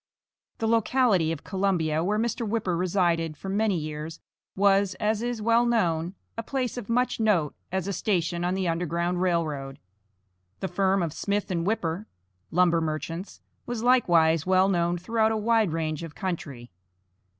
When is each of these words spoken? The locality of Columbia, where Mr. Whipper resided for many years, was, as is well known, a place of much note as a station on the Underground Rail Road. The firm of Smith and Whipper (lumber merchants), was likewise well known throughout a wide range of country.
The 0.57 0.67
locality 0.67 1.31
of 1.31 1.43
Columbia, 1.43 2.03
where 2.03 2.17
Mr. 2.17 2.41
Whipper 2.49 2.75
resided 2.75 3.37
for 3.37 3.49
many 3.49 3.77
years, 3.77 4.19
was, 4.55 4.95
as 4.95 5.21
is 5.21 5.43
well 5.43 5.63
known, 5.63 6.15
a 6.35 6.41
place 6.41 6.75
of 6.75 6.89
much 6.89 7.19
note 7.19 7.53
as 7.71 7.87
a 7.87 7.93
station 7.93 8.43
on 8.43 8.55
the 8.55 8.67
Underground 8.67 9.21
Rail 9.21 9.45
Road. 9.45 9.77
The 10.59 10.67
firm 10.67 11.03
of 11.03 11.13
Smith 11.13 11.51
and 11.51 11.67
Whipper 11.67 12.07
(lumber 12.49 12.81
merchants), 12.81 13.41
was 13.67 13.83
likewise 13.83 14.43
well 14.43 14.69
known 14.69 14.97
throughout 14.97 15.31
a 15.31 15.37
wide 15.37 15.71
range 15.71 16.01
of 16.01 16.15
country. 16.15 16.71